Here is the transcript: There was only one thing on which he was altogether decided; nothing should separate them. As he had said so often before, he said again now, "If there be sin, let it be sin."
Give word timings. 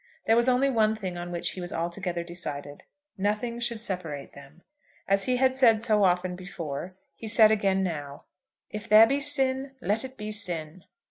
There 0.25 0.35
was 0.35 0.49
only 0.49 0.71
one 0.71 0.95
thing 0.95 1.15
on 1.15 1.29
which 1.31 1.51
he 1.51 1.61
was 1.61 1.71
altogether 1.71 2.23
decided; 2.23 2.81
nothing 3.19 3.59
should 3.59 3.83
separate 3.83 4.33
them. 4.33 4.63
As 5.07 5.25
he 5.25 5.37
had 5.37 5.53
said 5.53 5.83
so 5.83 6.03
often 6.03 6.35
before, 6.35 6.95
he 7.15 7.27
said 7.27 7.51
again 7.51 7.83
now, 7.83 8.23
"If 8.71 8.89
there 8.89 9.05
be 9.05 9.19
sin, 9.19 9.73
let 9.79 10.03
it 10.03 10.17
be 10.17 10.31
sin." 10.31 10.85